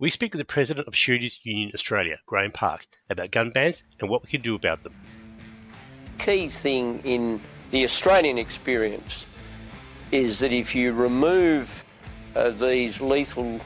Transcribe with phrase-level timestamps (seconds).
[0.00, 4.10] we speak with the president of Shooters Union Australia, Graham Park, about gun bans and
[4.10, 4.92] what we can do about them.
[6.18, 9.24] Key thing in the Australian experience
[10.10, 11.84] is that if you remove
[12.34, 13.60] uh, these lethal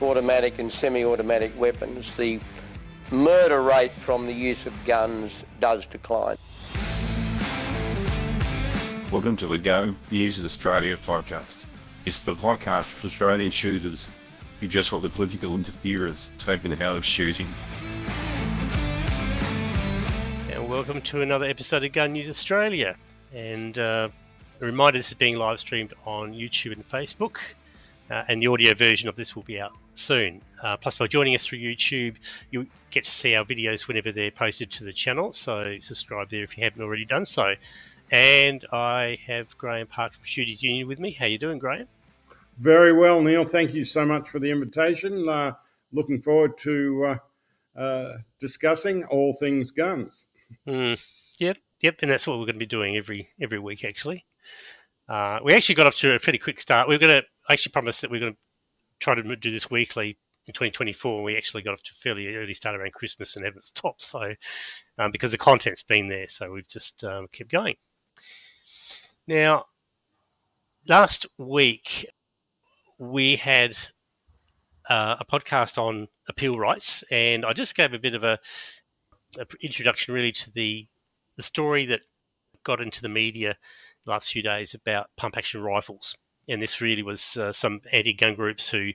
[0.00, 2.40] automatic and semi automatic weapons, the
[3.12, 6.38] murder rate from the use of guns does decline.
[9.12, 11.66] Welcome to the Gun News Australia podcast.
[12.04, 14.08] It's the podcast for Australian shooters
[14.68, 17.46] just want the political interference taken out of shooting.
[20.50, 22.96] And welcome to another episode of Gun News Australia.
[23.34, 24.08] And uh,
[24.60, 27.38] a reminder this is being live streamed on YouTube and Facebook.
[28.10, 30.42] Uh, and the audio version of this will be out soon.
[30.62, 32.16] Uh, plus, by joining us through YouTube,
[32.50, 35.32] you get to see our videos whenever they're posted to the channel.
[35.32, 37.54] So, subscribe there if you haven't already done so.
[38.10, 41.12] And I have Graham Park from Shooters Union with me.
[41.12, 41.88] How you doing, Graham?
[42.58, 43.46] Very well, Neil.
[43.46, 45.28] Thank you so much for the invitation.
[45.28, 45.52] Uh,
[45.92, 47.16] looking forward to
[47.76, 50.26] uh, uh, discussing all things guns.
[50.66, 51.02] Mm,
[51.38, 53.84] yep, yep, and that's what we're going to be doing every every week.
[53.84, 54.26] Actually,
[55.08, 56.88] uh, we actually got off to a pretty quick start.
[56.88, 58.38] We are going to actually promise that we're going to
[58.98, 61.22] try to do this weekly in 2024.
[61.22, 64.02] We actually got off to a fairly early start around Christmas and haven't stopped.
[64.02, 64.34] So,
[64.98, 67.76] um, because the content's been there, so we've just um, kept going.
[69.26, 69.66] Now,
[70.86, 72.06] last week
[73.02, 73.76] we had
[74.88, 78.38] uh, a podcast on appeal rights, and I just gave a bit of a,
[79.40, 80.86] a, introduction, really, to the
[81.36, 82.02] the story that
[82.62, 83.56] got into the media
[84.04, 86.16] the last few days about pump action rifles.
[86.48, 88.90] And this really was uh, some anti-gun groups who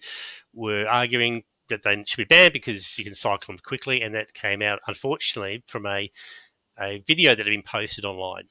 [0.53, 4.33] were arguing that they should be banned because you can cycle them quickly, and that
[4.33, 6.09] came out, unfortunately, from a
[6.79, 8.47] a video that had been posted online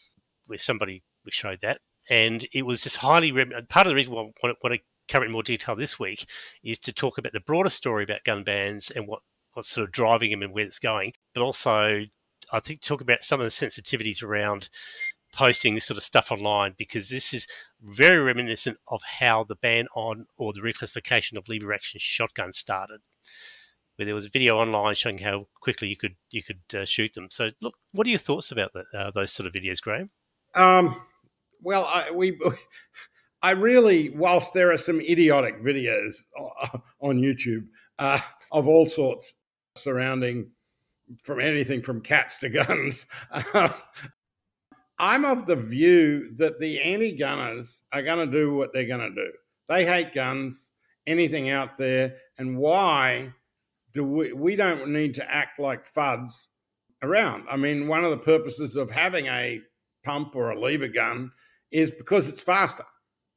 [0.48, 4.20] where somebody showed that, and it was just highly rem- part of the reason why
[4.20, 6.26] I want, to cover in more detail this week
[6.62, 9.20] is to talk about the broader story about gun bans and what
[9.54, 12.02] what's sort of driving them and where it's going, but also
[12.52, 14.68] I think talk about some of the sensitivities around
[15.32, 17.46] posting this sort of stuff online because this is
[17.82, 23.00] very reminiscent of how the ban on or the reclassification of lever action shotguns started
[23.96, 27.14] where there was a video online showing how quickly you could you could uh, shoot
[27.14, 27.28] them.
[27.30, 30.10] So, look, what are your thoughts about that, uh, those sort of videos, Graham?
[30.54, 31.00] Um,
[31.62, 32.38] well, I, we,
[33.46, 36.16] I really, whilst there are some idiotic videos
[37.00, 37.68] on YouTube
[38.00, 38.18] uh,
[38.50, 39.34] of all sorts
[39.76, 40.50] surrounding
[41.22, 43.06] from anything from cats to guns,
[44.98, 49.14] I'm of the view that the anti-gunners are going to do what they're going to
[49.14, 49.30] do.
[49.68, 50.72] They hate guns,
[51.06, 53.32] anything out there, and why
[53.92, 54.32] do we?
[54.32, 56.48] We don't need to act like fuds
[57.00, 57.44] around.
[57.48, 59.60] I mean, one of the purposes of having a
[60.04, 61.30] pump or a lever gun
[61.70, 62.84] is because it's faster.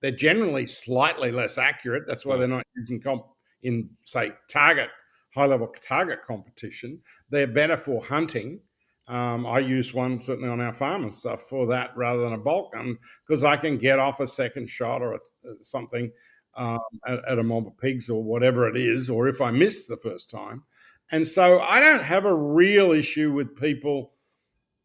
[0.01, 2.03] They're generally slightly less accurate.
[2.07, 3.25] That's why they're not using comp
[3.63, 4.89] in say target
[5.33, 6.99] high level target competition.
[7.29, 8.59] They're better for hunting.
[9.07, 12.37] Um, I use one certainly on our farm and stuff for that rather than a
[12.37, 15.19] bolt gun because I can get off a second shot or a,
[15.59, 16.11] something
[16.55, 19.87] um, at, at, a mob of pigs or whatever it is, or if I miss
[19.87, 20.63] the first time.
[21.11, 24.11] And so I don't have a real issue with people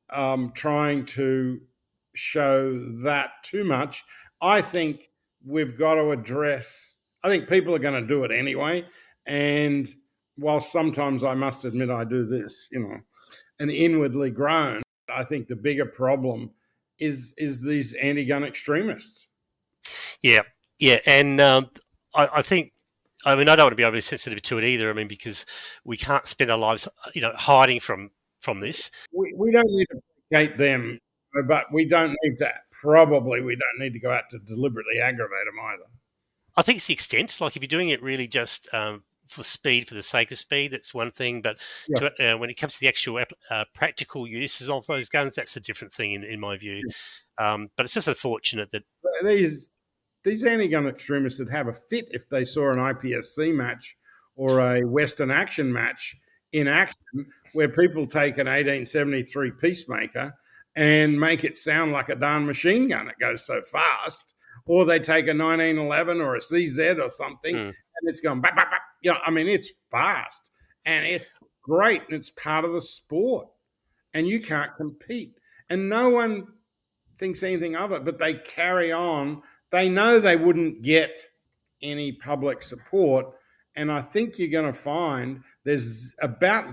[0.08, 1.60] um, trying to
[2.14, 4.04] show that too much.
[4.44, 5.08] I think
[5.42, 8.84] we've got to address, I think people are going to do it anyway.
[9.26, 9.88] And
[10.36, 12.98] while sometimes I must admit I do this, you know,
[13.58, 16.50] and inwardly groan, I think the bigger problem
[16.98, 19.28] is is these anti-gun extremists.
[20.22, 20.42] Yeah,
[20.78, 21.70] yeah, and um,
[22.14, 22.72] I, I, think.
[23.24, 24.90] I mean, I don't want to be overly sensitive to it either.
[24.90, 25.46] I mean, because
[25.84, 28.90] we can't spend our lives, you know, hiding from from this.
[29.12, 30.00] We, we don't need to
[30.30, 31.00] hate them
[31.42, 35.46] but we don't need to probably we don't need to go out to deliberately aggravate
[35.46, 35.84] them either.
[36.56, 37.40] I think it's the extent.
[37.40, 40.72] Like if you're doing it really just um, for speed, for the sake of speed,
[40.72, 41.42] that's one thing.
[41.42, 41.56] But
[41.88, 42.08] yeah.
[42.08, 45.56] to, uh, when it comes to the actual uh, practical uses of those guns, that's
[45.56, 46.82] a different thing in, in my view.
[46.86, 47.52] Yeah.
[47.52, 48.84] Um, but it's just unfortunate that
[49.22, 49.78] these
[50.22, 53.96] these anti-gun extremists that have a fit if they saw an IPSC match
[54.36, 56.16] or a Western Action match
[56.52, 60.32] in action where people take an 1873 Peacemaker
[60.76, 63.08] and make it sound like a darn machine gun.
[63.08, 64.34] It goes so fast.
[64.66, 67.66] Or they take a 1911 or a CZ or something, mm.
[67.66, 68.80] and it's going bap, bap, bap.
[69.02, 70.52] You know, I mean, it's fast
[70.86, 71.30] and it's
[71.62, 73.48] great, and it's part of the sport,
[74.12, 75.38] and you can't compete.
[75.70, 76.46] And no one
[77.18, 79.42] thinks anything of it, but they carry on.
[79.70, 81.18] They know they wouldn't get
[81.82, 83.26] any public support,
[83.76, 86.72] and I think you're going to find there's about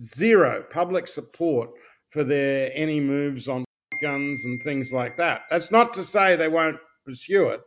[0.00, 1.70] zero public support
[2.08, 3.64] for their any moves on
[4.02, 5.42] guns and things like that.
[5.50, 7.60] That's not to say they won't pursue it,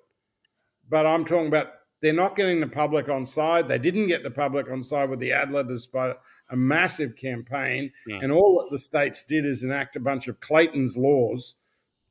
[0.89, 1.67] but I'm talking about
[2.01, 3.67] they're not getting the public on side.
[3.67, 6.15] They didn't get the public on side with the Adler despite
[6.49, 7.91] a massive campaign.
[8.07, 8.19] Yeah.
[8.21, 11.55] And all that the states did is enact a bunch of Clayton's laws,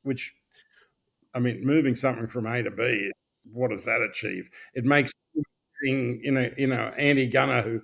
[0.03, 0.33] which,
[1.33, 3.11] I mean, moving something from A to B,
[3.51, 4.49] what does that achieve?
[4.73, 5.11] It makes
[5.83, 7.81] you know, you know, anti-gunner who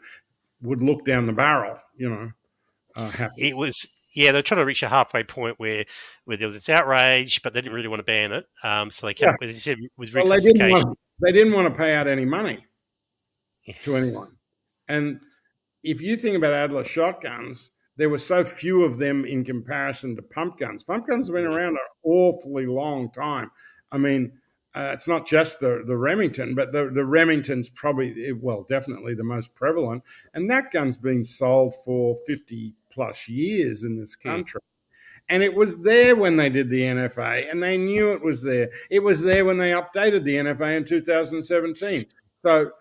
[0.62, 2.32] would look down the barrel, you know,
[2.96, 3.50] uh, happy.
[3.50, 5.86] It was yeah, they're trying to reach a halfway point where
[6.25, 8.46] where there was this outrage, but they didn't really want to ban it.
[8.64, 9.34] Um, so they came Yeah.
[9.36, 12.08] up with, as said, with Well, they didn't, want, they didn't want to pay out
[12.08, 12.66] any money
[13.66, 13.75] Yeah.
[13.84, 14.38] to anyone.
[14.88, 15.19] And
[15.84, 20.24] if you think about Adler shotguns, there were so few of them in comparison to
[20.24, 20.84] pump guns.
[20.84, 23.52] Pump guns have been around an awfully long time.
[23.92, 24.31] I mean,
[24.75, 29.24] uh, it's not just the, the Remington, but the, the Remington's probably, well, definitely the
[29.24, 30.04] most prevalent.
[30.34, 34.60] And that gun's been sold for 50 plus years in this country.
[35.30, 38.72] And it was there when they did the NFA, and they knew it was there.
[38.90, 42.06] It was there when they updated the NFA in 2017.
[42.44, 42.72] So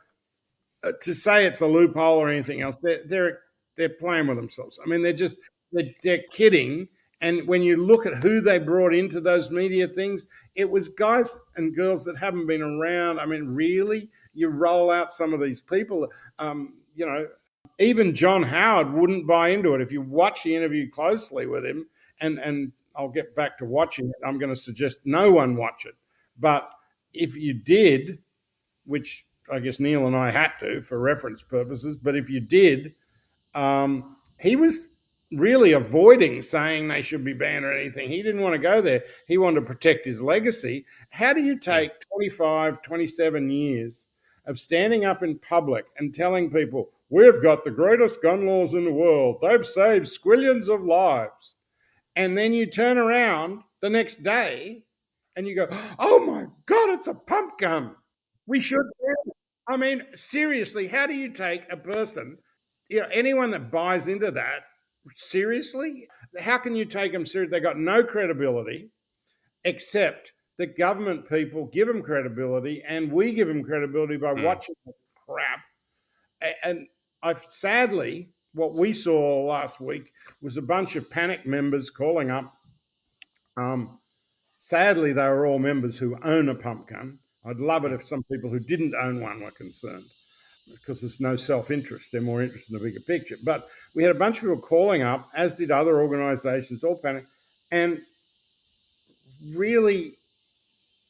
[0.82, 3.40] uh, to say it's a loophole or anything else, they're they're
[3.76, 4.80] they're playing with themselves.
[4.82, 5.36] I mean, they're just
[5.70, 6.88] they're, they're kidding.
[7.20, 10.24] And when you look at who they brought into those media things,
[10.54, 13.20] it was guys and girls that haven't been around.
[13.20, 16.08] I mean, really, you roll out some of these people.
[16.38, 17.26] Um, you know,
[17.78, 19.80] even John Howard wouldn't buy into it.
[19.80, 21.86] If you watch the interview closely with him,
[22.20, 24.26] and and I'll get back to watching it.
[24.26, 25.94] I'm going to suggest no one watch it,
[26.38, 26.70] but
[27.12, 28.18] if you did,
[28.84, 32.94] which I guess Neil and I had to for reference purposes, but if you did,
[33.54, 34.90] um, he was
[35.32, 38.08] really avoiding saying they should be banned or anything.
[38.08, 39.02] He didn't want to go there.
[39.26, 40.86] He wanted to protect his legacy.
[41.10, 44.06] How do you take 25, 27 years
[44.46, 48.84] of standing up in public and telling people, we've got the greatest gun laws in
[48.84, 51.56] the world, they've saved squillions of lives,
[52.14, 54.84] and then you turn around the next day
[55.36, 55.68] and you go,
[55.98, 57.94] oh my God, it's a pump gun.
[58.46, 58.80] We should.
[59.68, 62.38] I mean, seriously, how do you take a person,
[62.88, 64.60] you know, anyone that buys into that
[65.14, 66.08] seriously?
[66.38, 67.50] How can you take them seriously?
[67.50, 68.90] They've got no credibility,
[69.64, 74.44] except the government people give them credibility, and we give them credibility by Mm.
[74.44, 74.92] watching the
[75.26, 75.60] crap.
[76.64, 76.88] And
[77.22, 82.52] I've sadly, what we saw last week was a bunch of panic members calling up.
[83.56, 83.98] Um,
[84.58, 87.18] sadly, they were all members who own a pump gun.
[87.44, 90.04] I'd love it if some people who didn't own one were concerned
[90.74, 92.10] because there's no self interest.
[92.12, 93.36] They're more interested in the bigger picture.
[93.44, 97.24] But we had a bunch of people calling up, as did other organizations, all panic.
[97.70, 98.00] And
[99.54, 100.14] really,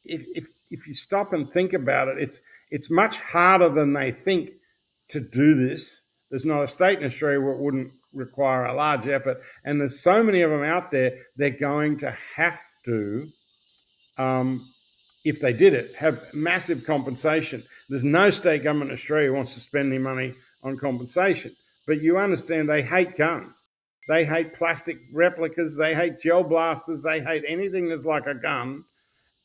[0.05, 2.39] if, if, if you stop and think about it, it's,
[2.71, 4.51] it's much harder than they think
[5.09, 6.03] to do this.
[6.29, 9.41] There's not a state in Australia where it wouldn't require a large effort.
[9.63, 13.27] And there's so many of them out there, they're going to have to,
[14.17, 14.67] um,
[15.23, 17.63] if they did it, have massive compensation.
[17.89, 20.33] There's no state government in Australia who wants to spend any money
[20.63, 21.55] on compensation.
[21.85, 23.63] But you understand they hate guns.
[24.09, 25.75] They hate plastic replicas.
[25.77, 27.03] They hate gel blasters.
[27.03, 28.83] They hate anything that's like a gun.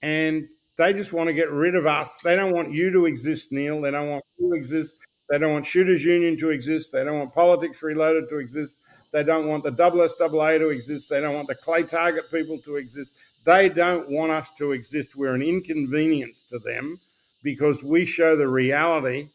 [0.02, 0.48] And
[0.78, 2.20] they just want to get rid of us.
[2.20, 3.80] They don't want you to exist, Neil.
[3.80, 4.98] They don't want you to exist.
[5.30, 6.92] They don't want Shooters Union to exist.
[6.92, 8.78] They don't want Politics Reloaded to exist.
[9.12, 11.08] They don't want the SSAA to exist.
[11.08, 13.16] They don't want the Clay Target people to exist.
[13.44, 15.16] They don't want us to exist.
[15.16, 17.00] We're an inconvenience to them
[17.42, 19.28] because we show the reality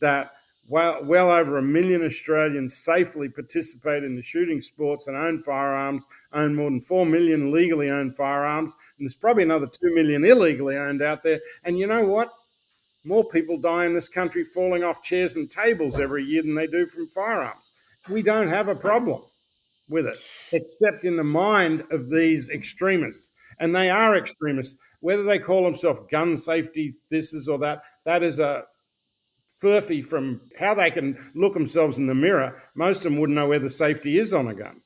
[0.00, 0.32] that
[0.68, 6.04] well, well over a million Australians safely participate in the shooting sports and own firearms,
[6.32, 10.76] own more than 4 million legally owned firearms, and there's probably another 2 million illegally
[10.76, 11.40] owned out there.
[11.64, 12.30] And you know what?
[13.06, 16.66] More people die in this country falling off chairs and tables every year than they
[16.66, 17.70] do from firearms.
[18.08, 19.22] We don't have a problem
[19.88, 20.18] with it,
[20.50, 23.30] except in the mind of these extremists.
[23.60, 24.76] And they are extremists.
[25.00, 28.64] Whether they call themselves gun safety, this is or that, that is a
[29.62, 32.60] furphy from how they can look themselves in the mirror.
[32.74, 34.80] Most of them wouldn't know where the safety is on a gun.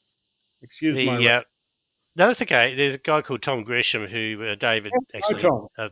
[0.62, 1.06] Excuse me.
[1.38, 1.42] uh,
[2.20, 2.74] no, that's okay.
[2.74, 5.68] There's a guy called Tom Gresham who uh, David actually, Tom.
[5.78, 5.88] uh,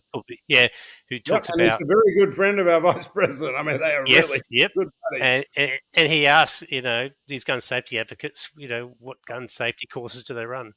[0.47, 0.69] yeah,
[1.09, 3.57] who Yep, talks and he's about a very good friend of our vice president.
[3.57, 5.23] I mean, they are yes, really yep, good buddies.
[5.23, 9.49] and, and and he asks, you know, these gun safety advocates, you know, what gun
[9.49, 10.73] safety courses do they run?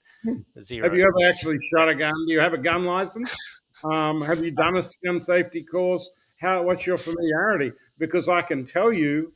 [0.61, 0.83] Zero.
[0.83, 0.83] Hmm.
[0.85, 2.13] Have you ever actually shot a gun?
[2.27, 3.35] Do you have a gun license?
[3.83, 6.09] Um, have you done a gun safety course?
[6.39, 6.63] How?
[6.63, 7.73] What's your familiarity?
[7.97, 9.33] Because I can tell you,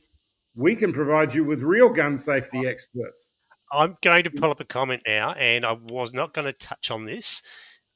[0.54, 3.32] we can provide you with real gun safety experts.
[3.72, 6.90] I'm going to pull up a comment now, and I was not going to touch
[6.90, 7.42] on this,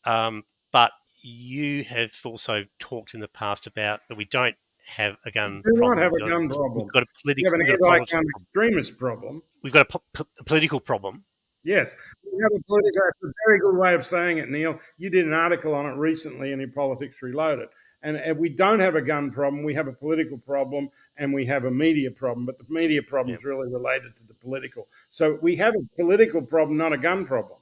[0.05, 0.91] um, but
[1.23, 5.63] you have also talked in the past about that we don't have a gun.
[5.65, 5.99] We do not problem.
[5.99, 6.85] have a gun problem.
[6.85, 7.53] We've got a political.
[7.59, 9.43] We've got a anti-gun extremist problem.
[9.63, 11.25] we've got a, po- a political problem.
[11.63, 13.03] Yes, we have a political.
[13.23, 14.79] It's a very good way of saying it, Neil.
[14.97, 17.69] You did an article on it recently in your Politics Reloaded,
[18.03, 19.63] And, and, we don't have a gun problem.
[19.63, 22.47] We have a political problem and we have a media problem.
[22.47, 24.89] But the media problem is really related to the political.
[25.11, 27.59] So we have a political problem, not a gun problem.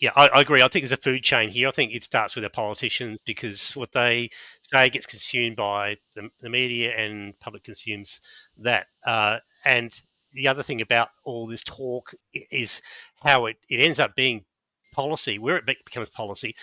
[0.00, 0.60] Yeah, I, I, agree.
[0.60, 1.68] I think there's a food chain here.
[1.68, 6.30] I think it starts with the politicians because what they say gets consumed by the,
[6.40, 8.20] the media and public consumes
[8.58, 8.86] that.
[9.06, 9.98] Uh, and
[10.32, 12.82] the other thing about all this talk is
[13.22, 14.44] how it, it ends up being
[14.92, 16.56] policy, where it becomes policy.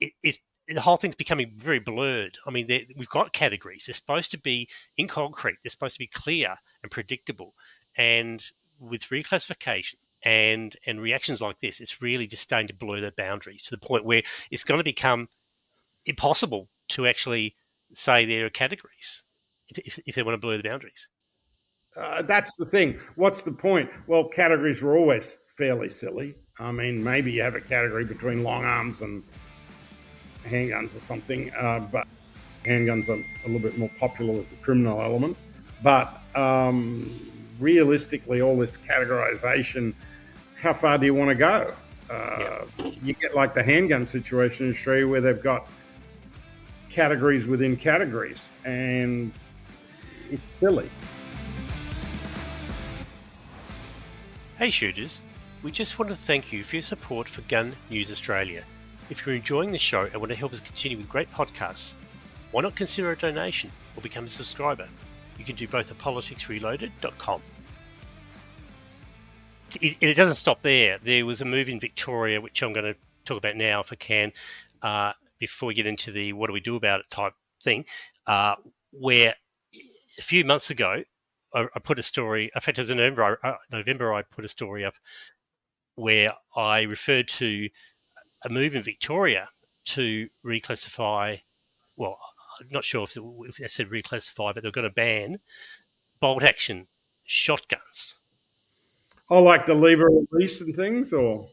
[0.00, 2.38] It, it's the whole thing's becoming very blurred.
[2.46, 3.86] I mean, we've got categories.
[3.86, 5.56] They're supposed to be in concrete.
[5.62, 7.54] They're supposed to be clear and predictable.
[7.96, 8.44] And
[8.78, 13.62] with reclassification and and reactions like this, it's really just starting to blur the boundaries
[13.62, 15.28] to the point where it's going to become
[16.06, 17.56] impossible to actually
[17.94, 19.22] say there are categories
[19.68, 21.08] if, if they want to blur the boundaries.
[21.96, 22.98] Uh, that's the thing.
[23.14, 23.88] What's the point?
[24.06, 26.34] Well, categories were always fairly silly.
[26.58, 29.22] I mean, maybe you have a category between long arms and
[30.44, 32.06] handguns or something, uh, but
[32.64, 35.36] handguns are a little bit more popular with the criminal element.
[35.82, 39.94] But um, realistically, all this categorization,
[40.60, 41.74] how far do you want to go?
[42.10, 42.90] Uh, yeah.
[43.02, 45.68] You get like the handgun situation in Australia where they've got
[46.90, 49.32] categories within categories, and
[50.30, 50.88] it's silly.
[54.58, 55.20] Hey shooters,
[55.62, 58.62] we just want to thank you for your support for Gun News Australia.
[59.10, 61.92] If you're enjoying the show and want to help us continue with great podcasts,
[62.50, 64.88] why not consider a donation or become a subscriber?
[65.38, 67.42] You can do both at politicsreloaded.com.
[69.80, 70.98] It, it doesn't stop there.
[71.02, 73.96] There was a move in Victoria, which I'm going to talk about now if I
[73.96, 74.32] can,
[74.82, 77.84] uh, before we get into the what do we do about it type thing,
[78.26, 78.54] uh,
[78.92, 79.34] where
[80.18, 81.02] a few months ago,
[81.54, 84.48] I, put a story, in fact, it was in November, uh, November, I put a
[84.48, 84.94] story up
[85.94, 87.68] where I referred to
[88.44, 89.48] a move in Victoria
[89.86, 91.40] to reclassify.
[91.96, 92.18] Well,
[92.60, 95.40] I'm not sure if, if they said reclassify, but they're going to ban
[96.20, 96.86] bolt action
[97.24, 98.20] shotguns.
[99.30, 101.48] Oh, like the lever release and things, or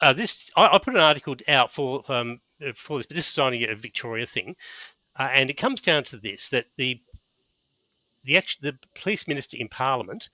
[0.00, 0.50] uh, this?
[0.56, 2.40] I, I, put an article out for um,
[2.74, 4.56] for this, but this is only a Victoria thing,
[5.18, 7.00] uh, and it comes down to this: that the
[8.24, 10.28] the the police minister in Parliament,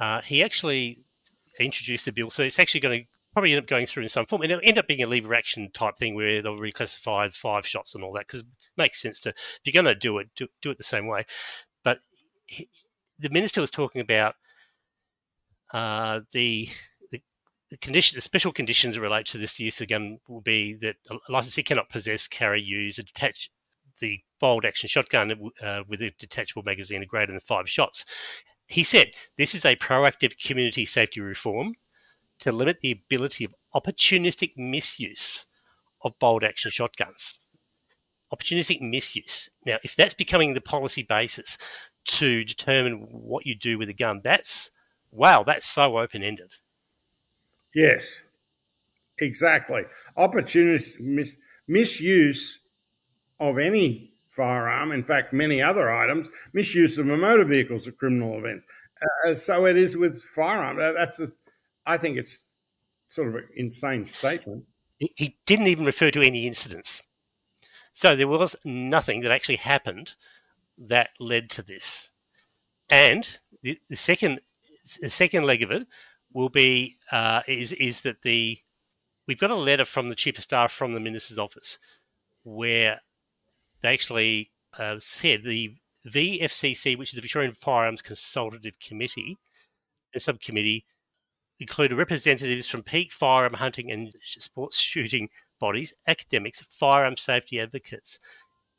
[0.00, 1.00] uh, he actually
[1.60, 4.26] introduced a bill, so it's actually going to probably end up going through in some
[4.26, 7.66] form, and it'll end up being a lever action type thing where they'll reclassify five
[7.66, 8.46] shots and all that because it
[8.76, 11.24] makes sense to if you're going to do it, do, do it the same way.
[11.82, 11.98] But
[12.46, 12.68] he,
[13.18, 14.34] the minister was talking about
[15.72, 16.68] uh, the,
[17.70, 21.32] the condition, the special conditions that relate to this use again will be that a
[21.32, 23.50] licensee cannot possess, carry, use, a detach
[24.00, 28.04] the bolt action shotgun uh, with a detachable magazine of greater than five shots.
[28.66, 31.74] He said this is a proactive community safety reform
[32.42, 35.46] to limit the ability of opportunistic misuse
[36.02, 37.38] of bolt action shotguns.
[38.34, 39.48] Opportunistic misuse.
[39.64, 41.56] Now, if that's becoming the policy basis
[42.04, 44.70] to determine what you do with a gun, that's
[45.12, 46.50] wow, that's so open ended.
[47.74, 48.22] Yes,
[49.18, 49.82] exactly.
[50.18, 51.36] Opportunistic mis-
[51.68, 52.58] misuse
[53.38, 57.92] of any firearm, in fact, many other items, misuse of a motor vehicle is a
[57.92, 58.62] criminal event.
[59.26, 60.78] Uh, so it is with firearm.
[60.78, 61.28] That's a,
[61.86, 62.44] I think it's
[63.08, 64.64] sort of an insane statement.
[64.98, 67.02] He didn't even refer to any incidents.
[67.92, 70.14] So there was nothing that actually happened
[70.78, 72.10] that led to this.
[72.88, 73.28] And
[73.62, 74.40] the, the second
[75.00, 75.86] the second leg of it
[76.32, 78.58] will be uh, is is that the
[79.26, 81.78] we've got a letter from the chief of staff from the minister's office
[82.44, 83.00] where
[83.82, 85.74] they actually uh, said the
[86.08, 89.38] VFCC, which is the Victorian Firearms Consultative Committee,
[90.14, 90.84] a subcommittee
[91.62, 95.28] included representatives from peak firearm hunting and sports shooting
[95.60, 98.18] bodies, academics, firearm safety advocates,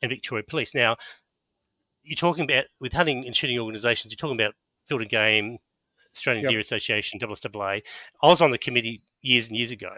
[0.02, 0.74] and Victoria Police.
[0.74, 0.96] Now,
[2.02, 4.12] you're talking about with hunting and shooting organisations.
[4.12, 4.54] You're talking about
[4.86, 5.58] Field and Game,
[6.14, 6.50] Australian yep.
[6.50, 7.82] Deer Association, AAA.
[8.22, 9.92] I was on the committee years and years ago,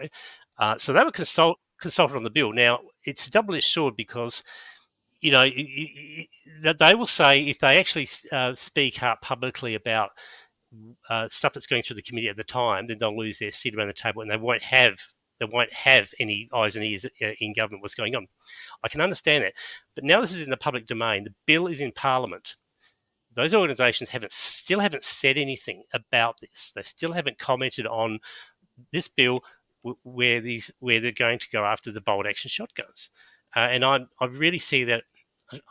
[0.57, 2.53] uh, so they were consult, consulted on the bill.
[2.53, 4.43] Now, it's a double-edged sword because
[5.19, 5.49] you know
[6.63, 10.11] that they will say if they actually uh, speak up publicly about
[11.09, 13.75] uh, stuff that's going through the committee at the time, then they'll lose their seat
[13.75, 14.99] around the table and they won't have
[15.39, 18.27] they won't have any eyes and ears uh, in government what's going on.
[18.83, 19.53] I can understand that,
[19.95, 21.23] but now this is in the public domain.
[21.23, 22.55] The bill is in Parliament.
[23.35, 26.71] Those organisations haven't still haven't said anything about this.
[26.75, 28.19] They still haven't commented on
[28.91, 29.41] this bill
[30.03, 33.09] where these where they're going to go after the bolt action shotguns.
[33.55, 35.03] Uh, and I I really see that.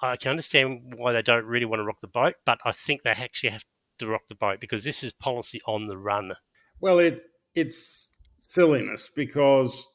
[0.01, 3.03] I can understand why they don't really want to rock the boat, but I think
[3.03, 3.65] they actually have
[3.99, 6.33] to rock the boat because this is policy on the run.
[6.81, 7.23] Well, it
[7.55, 9.87] it's silliness because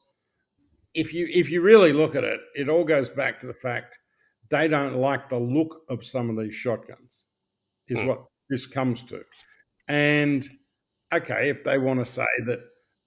[0.94, 3.96] if you if you really look at it, it all goes back to the fact
[4.50, 7.24] they don't like the look of some of these shotguns,
[7.88, 8.06] is Hmm.
[8.06, 9.22] what this comes to.
[9.88, 10.46] And
[11.12, 12.60] okay, if they want to say that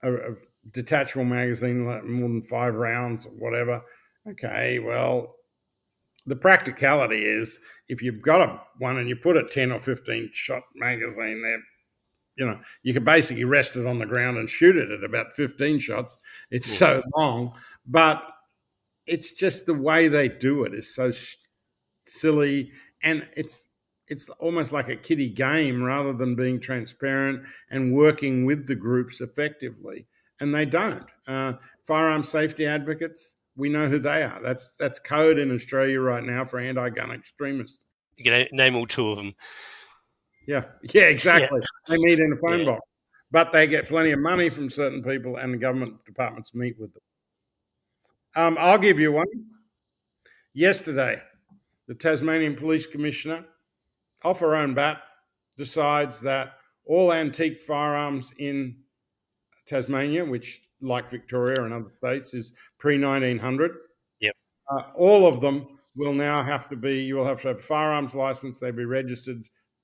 [0.04, 0.36] a, a
[0.72, 3.82] detachable magazine, like more than five rounds or whatever,
[4.28, 5.36] okay, well,
[6.26, 10.30] the practicality is if you've got a one and you put a 10 or 15
[10.34, 11.60] shot magazine there,
[12.38, 15.32] you know, you can basically rest it on the ground and shoot it at about
[15.34, 16.18] 15 shots.
[16.52, 16.78] It's Yeah.
[16.78, 17.56] so long,
[17.86, 18.28] but
[19.06, 21.36] it's just the way they do it is so sh-
[22.06, 22.72] silly
[23.04, 23.68] and it's
[24.08, 29.22] it's almost like a kiddie game rather than being transparent and working with the groups
[29.22, 30.06] effectively
[30.40, 31.54] and they don't uh,
[31.84, 34.40] firearm safety advocates we know who they are.
[34.42, 37.80] That's that's code in australia right now for anti-gun extremists.
[38.18, 39.34] You can name all two of them.
[40.48, 41.04] yeah yeah.
[41.04, 41.60] exactly.
[41.88, 42.66] They meet in a phone Yeah.
[42.66, 42.82] box
[43.32, 46.94] but they get plenty of money from certain people and the government departments meet with
[46.94, 47.02] them.
[48.36, 49.28] Um, i'll give you one.
[50.54, 51.22] Yesterday
[51.88, 53.46] the tasmanian police commissioner
[54.24, 55.02] off her own bat
[55.58, 56.54] decides that
[56.86, 58.76] all antique firearms in
[59.66, 63.70] tasmania which like victoria and other states is pre-1900
[64.22, 64.34] Yep.
[64.72, 68.16] uh, all of them will now have to be you will have to have firearms
[68.16, 69.44] license they'll be registered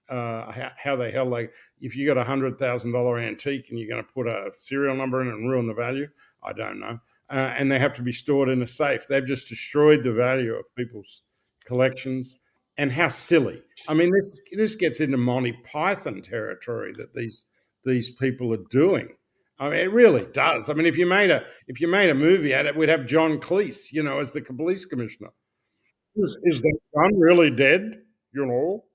[0.10, 1.48] uh, how, how the hell they
[1.79, 4.96] if you got a hundred thousand dollar antique and you're going to put a serial
[4.96, 6.08] number in it and ruin the value
[6.43, 7.00] i don't know.
[7.29, 9.08] Uh, and they have to be stored in a safe.
[9.08, 11.24] They've just destroyed the value of people's
[11.65, 12.36] collections.
[12.77, 13.62] And how silly.
[13.88, 17.46] I mean this this gets into monty python territory that these
[17.86, 19.10] these people are doing
[19.62, 20.70] I mean, it really does.
[20.70, 23.06] I mean, if you made a if you made a movie at it, we'd have
[23.06, 25.30] John Cleese, you know, as the police commissioner.
[26.15, 27.84] Is, is the gun really dead?
[28.34, 28.86] You know,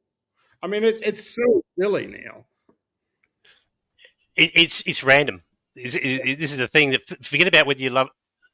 [0.63, 2.47] I mean, it's it's so silly, now.
[4.37, 5.43] It, it's it's random.
[5.75, 8.09] It's, it, it- this is the thing that forget about whether you love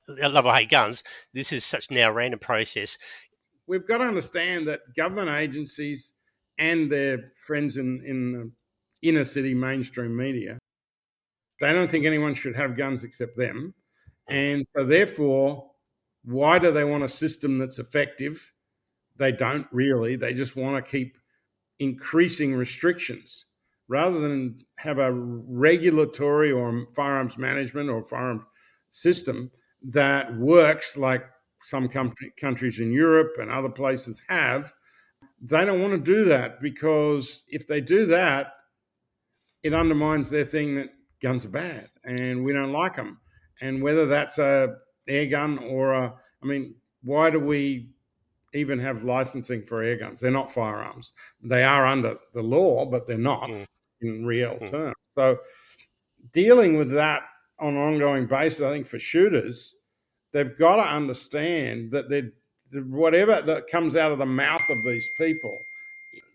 [0.09, 1.02] love or hate guns.
[1.35, 2.99] This is such now random process.
[3.66, 6.14] We've got to understand that government agencies
[6.59, 8.52] and their friends in in the
[9.09, 10.59] inner city mainstream media,
[11.62, 13.72] they don't think anyone should have guns except them,
[14.29, 15.70] and so therefore,
[16.25, 18.53] why do they want a system that's effective?
[19.16, 20.16] They don't really.
[20.16, 21.16] They just want to keep
[21.79, 23.44] increasing restrictions
[23.87, 28.44] rather than have a regulatory or firearms management or firearm
[28.90, 29.48] system
[29.83, 31.25] that works like
[31.61, 34.72] some com- countries in Europe and other places have.
[35.40, 38.55] They don't want to do that because if they do that,
[39.62, 40.90] it undermines their thing that
[41.22, 43.18] guns are bad and we don't like them.
[43.61, 44.76] And whether that's a
[45.08, 47.88] air gun or a, I mean, why do we
[48.54, 50.20] even have licensing for air guns?
[50.20, 51.14] They're not firearms.
[51.42, 53.66] They are under the law, but they're not Mm.
[54.00, 54.70] in real Mm.
[54.70, 54.96] terms.
[55.14, 55.38] So
[56.32, 57.22] dealing with that
[57.58, 59.74] on an ongoing basis, I think for shooters,
[60.32, 62.30] they've got to understand that they
[62.88, 65.58] whatever that comes out of the mouth of these people,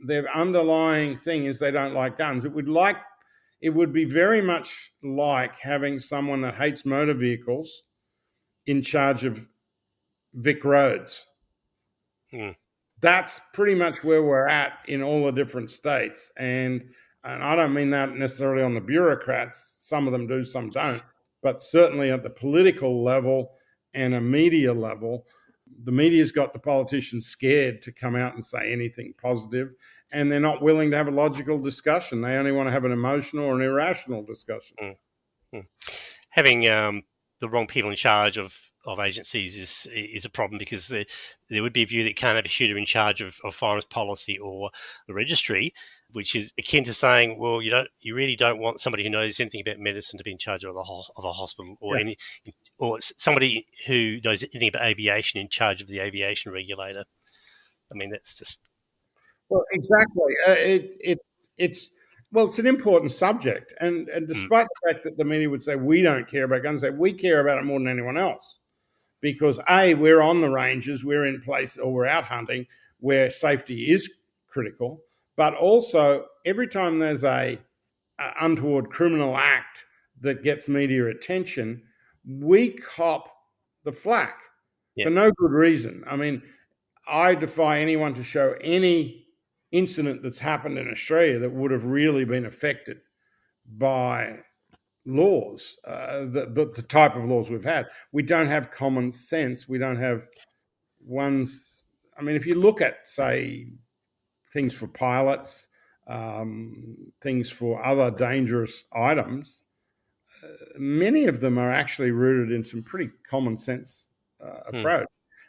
[0.06, 2.46] their underlying thing is they don't like guns.
[2.46, 2.98] It would like
[3.62, 7.84] it would be very much like having someone that hates motor vehicles
[8.66, 9.48] in charge of
[10.34, 11.26] Vic roads.
[12.32, 12.52] Hmm.
[13.02, 16.32] That's pretty much where we're at in all the different states.
[16.38, 16.84] And
[17.24, 19.78] and I don't mean that necessarily on the bureaucrats.
[19.82, 21.02] Some of them do, some don't.
[21.42, 23.52] But certainly at the political level
[23.94, 25.26] and a media level,
[25.84, 29.74] the media's got the politicians scared to come out and say anything positive,
[30.12, 32.22] and they're not willing to have a logical discussion.
[32.22, 34.96] They only want to have an emotional or an irrational discussion.
[36.30, 37.04] Having um,
[37.40, 41.06] the wrong people in charge of, of agencies is is a problem because there
[41.50, 43.54] there would be a view that you can't have a shooter in charge of, of
[43.54, 44.70] firearms policy or
[45.08, 45.74] the registry,
[46.12, 49.40] which is akin to saying, well, you don't you really don't want somebody who knows
[49.40, 52.02] anything about medicine to be in charge of a of a hospital or Yeah.
[52.02, 52.18] any
[52.80, 57.04] or somebody who knows anything about aviation in charge of the aviation regulator.
[57.92, 58.62] I mean, that's just
[59.50, 60.34] Well, exactly.
[60.48, 61.92] Uh, it, it's it's
[62.32, 65.76] well, it's an important subject, and and despite the fact that the media would say
[65.76, 68.60] we don't care about guns, we care about it more than anyone else,
[69.22, 72.66] because a we're on the ranges, we're in place, or we're out hunting
[73.00, 74.10] where safety is
[74.48, 75.02] critical,
[75.36, 77.58] but also every time there's a,
[78.20, 79.86] a untoward criminal act
[80.20, 81.82] that gets media attention,
[82.28, 83.32] we cop
[83.84, 84.40] the flack
[84.96, 85.06] Yeah.
[85.06, 86.04] for no good reason.
[86.08, 86.42] I mean,
[87.10, 89.27] I defy anyone to show any
[89.78, 92.98] incident that's happened in Australia that would have really been affected
[93.78, 94.40] by
[95.06, 97.86] laws, uh, the, the, the type of laws we've had.
[98.12, 99.68] We don't have common sense.
[99.68, 100.28] We don't have
[101.00, 101.86] ones.
[102.18, 103.68] I mean, if you look at, say,
[104.54, 105.68] things for pilots,
[106.08, 109.62] um, things for other dangerous items,
[110.44, 114.10] uh, many of them are actually rooted in some pretty common sense
[114.44, 114.78] uh, Hmm.
[114.78, 115.08] approach.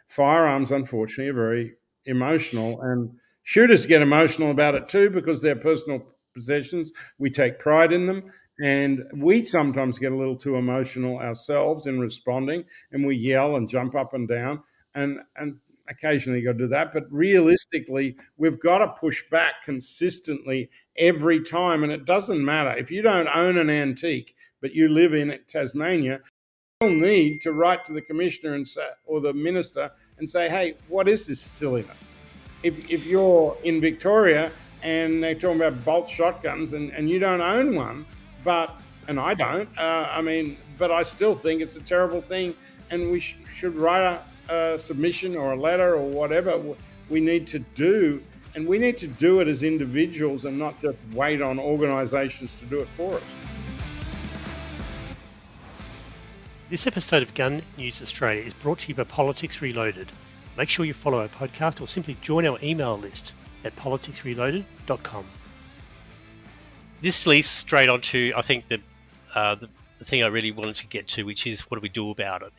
[0.09, 1.75] Firearms, unfortunately, are very
[2.07, 3.11] emotional, and
[3.49, 6.03] shooters get emotional about it too because they're personal
[6.35, 6.93] possessions.
[7.19, 8.31] We take pride in them,
[8.63, 13.67] and we sometimes get a little too emotional ourselves in responding, and we yell and
[13.67, 14.63] jump up and down,
[14.95, 15.57] and and
[15.89, 16.93] occasionally you got to do that.
[16.93, 22.91] But realistically, we've got to push back consistently every time, and it doesn't matter if
[22.91, 26.21] you don't own an antique, but you live in Tasmania.
[26.83, 30.75] You'll need to write to the commissioner and say, or the minister and say, "Hey,
[30.89, 32.18] what is this silliness?"
[32.63, 34.51] If if you're in Victoria
[34.83, 38.07] and they're talking about bolt shotguns and, and you don't own one,
[38.45, 39.69] but and I don't.
[39.79, 42.55] Uh, I mean, but I still think it's a terrible thing,
[42.91, 44.03] and we sh- should write
[44.49, 46.61] a, a, submission or a letter or whatever
[47.09, 48.23] we need to do,
[48.55, 52.67] and we need to do it as individuals and not just wait on organisations to
[52.67, 53.23] do it for us.
[56.71, 60.13] This episode of Gun News Australia is brought to you by Politics Reloaded.
[60.59, 65.25] Make sure you follow our podcast or simply join our email list at politicsreloaded.com
[67.01, 68.81] this leads straight on to I think the,
[69.35, 69.69] uh, the,
[69.99, 72.43] the thing I really wanted to get to, which is what do we do about
[72.43, 72.53] it?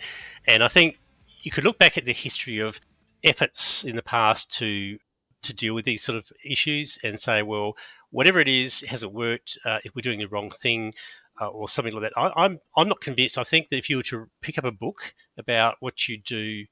[0.47, 0.99] And I think
[1.41, 2.79] you could look back at the history of
[3.23, 4.97] efforts in the past to
[5.41, 7.77] to deal with these sort of issues and say, well,
[8.11, 9.57] whatever it is, has it worked?
[9.63, 10.93] Uh, if we're doing the wrong thing,
[11.39, 12.13] uh, or something like that.
[12.17, 13.37] I, I'm I'm not convinced.
[13.37, 16.65] I think that if you were to pick up a book about what you do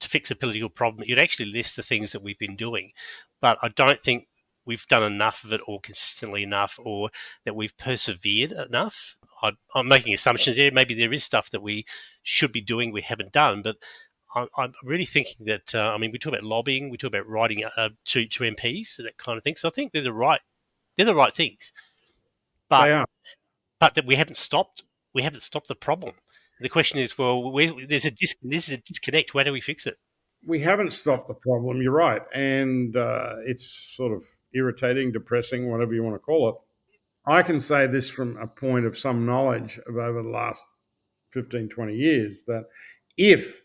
[0.00, 2.92] to fix a political problem, you'd actually list the things that we've been doing.
[3.40, 4.26] But I don't think
[4.66, 7.10] we've done enough of it or consistently enough or
[7.44, 9.16] that we've persevered enough.
[9.42, 10.70] I, am making assumptions here.
[10.70, 11.86] Maybe there is stuff that we
[12.22, 13.76] should be doing we haven't done, but
[14.34, 15.74] I, I'm really thinking that.
[15.74, 18.96] Uh, I mean, we talk about lobbying, we talk about writing uh, to to MPs,
[18.98, 19.56] that kind of thing.
[19.56, 20.40] So I think they're the right
[20.96, 21.72] they're the right things,
[22.68, 23.08] but
[23.78, 26.14] but that we haven't stopped we haven't stopped the problem.
[26.60, 27.52] The question is, well,
[27.88, 29.34] there's a dis- there's a disconnect.
[29.34, 29.96] Where do we fix it?
[30.46, 31.82] We haven't stopped the problem.
[31.82, 36.54] You're right, and uh, it's sort of irritating, depressing, whatever you want to call it.
[37.26, 40.64] I can say this from a point of some knowledge of over the last
[41.32, 42.64] 15, 20 years that
[43.16, 43.62] if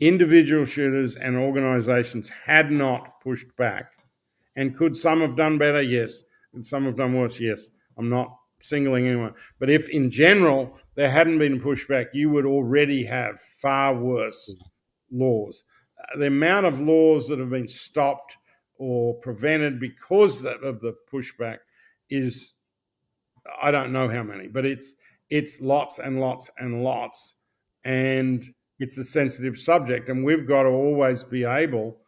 [0.00, 3.92] individual shooters and organizations had not pushed back,
[4.56, 5.82] and could some have done better?
[5.82, 6.22] Yes.
[6.54, 7.38] And some have done worse?
[7.38, 7.68] Yes.
[7.96, 9.34] I'm not singling anyone.
[9.58, 14.54] But if in general there hadn't been pushback, you would already have far worse
[15.10, 15.64] laws.
[16.16, 18.36] The amount of laws that have been stopped
[18.78, 21.58] or prevented because of the pushback
[22.10, 22.54] is
[23.62, 24.94] I don't know how many, but it's
[25.30, 27.36] it's lots and lots and lots,
[27.84, 28.44] and
[28.78, 32.00] it's a sensitive subject, and we've got to always be able,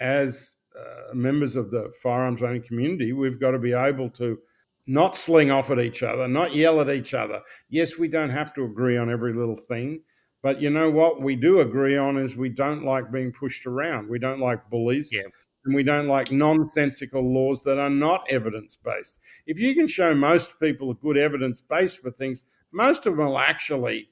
[0.00, 4.38] as uh, members of the firearms owning community, we've got to be able to
[4.86, 7.40] not sling off at each other, not yell at each other.
[7.68, 10.02] Yes, we don't have to agree on every little thing,
[10.42, 14.08] but you know what we do agree on is we don't like being pushed around.
[14.08, 15.10] We don't like bullies.
[15.12, 15.28] Yeah
[15.64, 19.20] and we don't like nonsensical laws that are not evidence based.
[19.46, 22.42] If you can show most people a good evidence base for things,
[22.72, 24.10] most of them will actually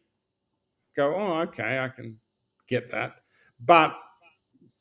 [0.97, 2.19] go, oh, okay, I can
[2.69, 3.17] get that.
[3.61, 3.95] But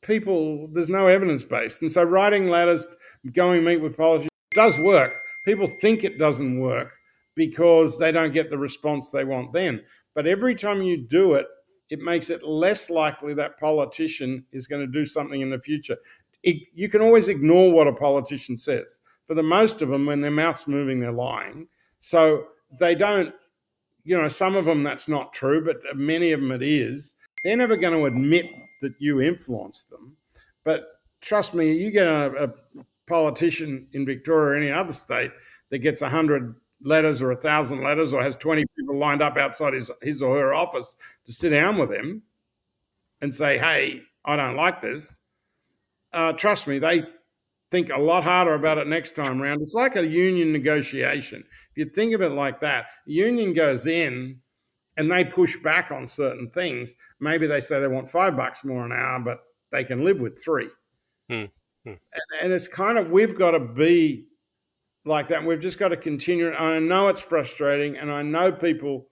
[0.00, 1.82] people, there's no evidence based.
[1.82, 2.86] And so writing letters,
[3.32, 5.21] going meet with politicians does work.
[5.44, 6.96] People think it doesn't work
[7.34, 9.82] because they don't get the response they want then.
[10.14, 11.46] But every time you do it,
[11.90, 15.96] it makes it less likely that politician is going to do something in the future
[16.42, 19.00] you can always ignore what a politician says.
[19.26, 21.68] For the most of them, when their mouth's moving, they're lying.
[22.00, 22.46] So
[22.78, 23.32] they don't,
[24.04, 27.14] you know, some of them that's not true, but many of them it is.
[27.44, 28.50] They're never going to admit
[28.80, 30.16] that you influenced them.
[30.64, 30.86] But
[31.20, 35.32] trust me, you get a, a politician in Victoria or any other state
[35.70, 39.74] that gets 100 letters or a 1,000 letters or has 20 people lined up outside
[39.74, 42.22] his, his or her office to sit down with him
[43.20, 45.20] and say, hey, I don't like this
[46.12, 47.04] uh, trust me, they
[47.70, 49.62] think a lot harder about it next time around.
[49.62, 51.44] It's like a union negotiation.
[51.70, 54.40] If you think of it like that, union goes in
[54.96, 56.94] and they push back on certain things.
[57.18, 59.38] Maybe they say they want five bucks more an hour, but
[59.70, 60.68] they can live with three.
[61.30, 61.44] Hmm.
[61.84, 61.90] Hmm.
[61.90, 64.26] And, and it's kind of, we've got to be
[65.04, 65.44] like that.
[65.44, 66.52] We've just got to continue.
[66.52, 69.08] I know it's frustrating, and I know people,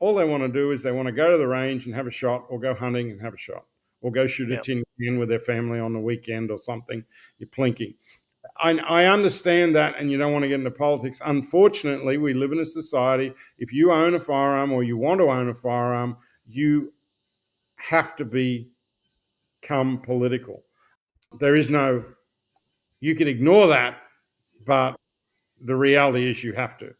[0.00, 2.06] all they want to do is they want to go to the range and have
[2.06, 3.64] a shot or go hunting and have a shot
[4.00, 7.04] or go shoot a tin can with their family on the weekend or something.
[7.38, 7.94] You're plinking.
[8.58, 11.20] I, I, understand that, and you don't want to get into politics.
[11.24, 13.32] Unfortunately, we live in a society.
[13.58, 16.92] If you own a firearm or you want to own a firearm, you
[17.76, 20.62] have to become political.
[21.38, 22.04] There is no,
[23.00, 23.98] you can ignore that,
[24.64, 24.96] but
[25.60, 26.94] the reality is you have to.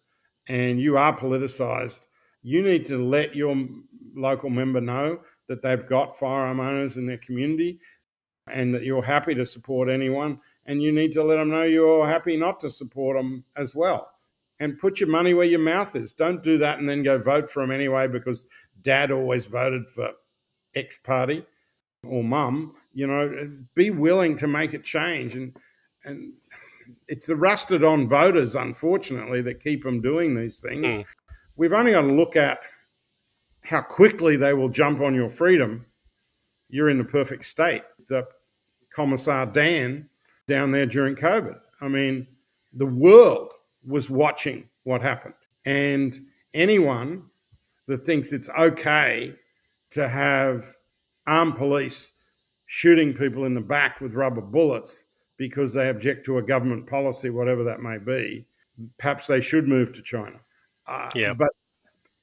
[0.49, 2.07] And you are politicized.
[2.43, 3.57] You need to let your
[4.15, 7.81] local member know that they've got firearm owners in their community.
[8.51, 10.41] and that you're happy to support anyone.
[10.67, 14.11] And you need to let them know you're happy not to support them as well.
[14.61, 16.13] And put your money where your mouth is.
[16.13, 18.47] Don't do that and then go vote for them anyway because
[18.83, 20.11] dad always voted for
[20.75, 21.45] X party
[22.05, 22.75] or mum.
[22.99, 25.37] You know, be willing to make a change.
[25.37, 25.57] And,
[26.05, 26.33] and
[27.07, 30.85] it's the rusted on voters, unfortunately, that keep them doing these things.
[30.85, 31.05] Mm.
[31.55, 32.59] We've only got to look at
[33.63, 35.87] how quickly they will jump on your freedom.
[36.71, 37.85] You're in the perfect state.
[38.09, 38.27] The
[38.93, 40.09] Commissar Dan
[40.49, 41.57] down there during COVID.
[41.81, 42.27] I mean,
[42.73, 43.53] the world
[43.87, 45.35] was watching what happened.
[45.65, 46.19] And
[46.53, 47.27] anyone
[47.87, 49.37] that thinks it's okay
[49.91, 50.75] to have
[51.29, 52.11] armed police
[52.69, 55.07] shooting people in the back with rubber bullets
[55.39, 58.47] because they object to a government policy, whatever that may be,
[58.99, 60.39] perhaps they should move to China.
[60.87, 61.33] Uh, yeah.
[61.33, 61.49] But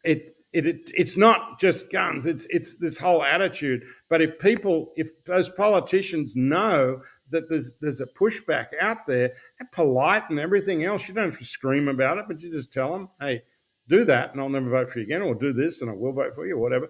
[0.03, 2.27] it, it, it, it's not just guns.
[2.27, 3.85] It's it's this whole attitude.
[4.07, 9.69] But if people, if those politicians know that there's there's a pushback out there, they're
[9.71, 11.07] polite and everything else.
[11.07, 13.41] You don't have to scream about it, but you just tell them, hey,
[13.87, 16.13] do that, and I'll never vote for you again, or do this, and I will
[16.13, 16.87] vote for you, or whatever.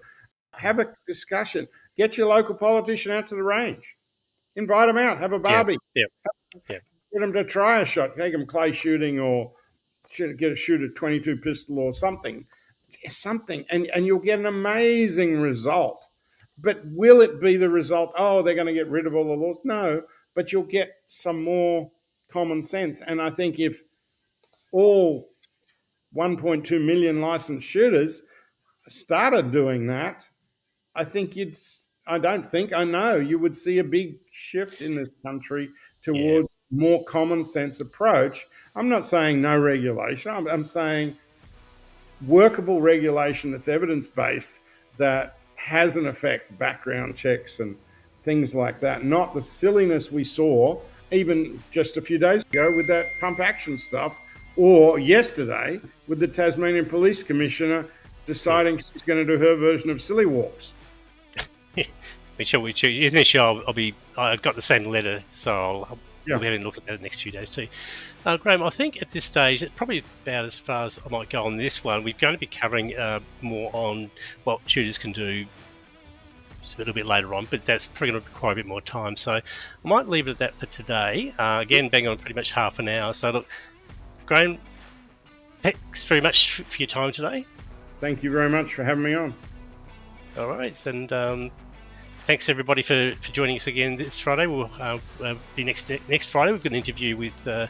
[0.53, 1.67] Have a discussion.
[1.97, 3.95] Get your local politician out to the range
[4.55, 5.77] invite them out, have a barbie.
[5.93, 6.03] Yeah.
[6.69, 6.77] yeah.
[7.11, 9.53] Get them to try a shot, take them clay shooting or
[10.17, 12.45] get a shoot a 22 pistol or something.
[13.09, 16.05] Something, and, and you'll get an amazing result.
[16.57, 18.13] But will it be the result?
[18.17, 19.59] Oh, they're going to get rid of all the laws?
[19.65, 20.03] No,
[20.33, 21.91] but you'll get some more
[22.31, 23.01] common sense.
[23.01, 23.83] And I think if
[24.71, 25.29] all
[26.15, 28.21] 1.2 million licensed shooters
[28.87, 30.25] started doing that,
[30.95, 31.57] I think you'd
[32.07, 35.71] I don't think I know you would see a big shift in this country
[36.03, 36.79] towards yeah.
[36.79, 38.47] more common sense approach.
[38.75, 40.31] I'm not saying no regulation.
[40.31, 41.17] I'm, I'm saying
[42.27, 44.59] workable regulation that's evidence based
[44.97, 47.75] that has an effect, background checks and
[48.21, 49.03] things like that.
[49.03, 50.79] Not the silliness we saw
[51.11, 54.19] even just a few days ago with that pump action stuff,
[54.57, 57.85] or yesterday with the Tasmanian Police Commissioner
[58.25, 60.73] deciding she's going to do her version of silly walks
[62.37, 66.37] which, which initially I'll, I'll, be I got the same letter, so I'll, I'll yeah.
[66.37, 67.67] be having a look at that in the next few days too.
[68.25, 71.29] Uh, Graham, I think at this stage it's probably about as far as I might
[71.29, 72.03] go on this one.
[72.03, 74.09] We're going to be covering uh, more on
[74.43, 75.45] what tutors can do
[76.73, 79.15] a little bit later on, but that's probably going to require a bit more time.
[79.15, 79.41] So I
[79.83, 81.33] might leave it at that for today.
[81.37, 83.13] Uh, again, bang on pretty much half an hour.
[83.13, 83.47] So look,
[84.25, 84.57] Graham,
[85.61, 87.45] thanks very much for your time today.
[88.01, 89.33] Thank you very much for having me on.
[90.37, 91.51] All right, and um,
[92.25, 94.47] thanks everybody for, for joining us again this Friday.
[94.47, 96.51] We'll uh, uh, be next next Friday.
[96.51, 97.67] We've got an interview with uh,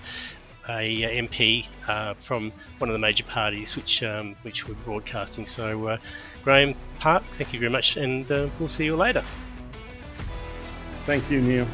[0.69, 5.45] a MP uh, from one of the major parties, which um, which we're broadcasting.
[5.45, 5.97] So, uh,
[6.43, 9.21] Graham Park, thank you very much, and uh, we'll see you later.
[11.05, 11.67] Thank you, Neil.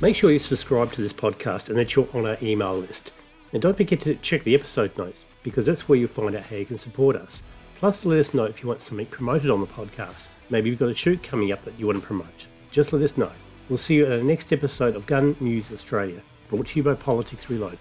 [0.00, 3.10] Make sure you subscribe to this podcast and that you're on our email list.
[3.52, 6.56] And don't forget to check the episode notes because that's where you'll find out how
[6.56, 7.42] you can support us.
[7.76, 10.28] Plus, let us know if you want something promoted on the podcast.
[10.50, 12.46] Maybe you've got a shoot coming up that you want to promote.
[12.70, 13.32] Just let us know.
[13.68, 16.94] We'll see you at the next episode of Gun News Australia, brought to you by
[16.94, 17.78] Politics Reload.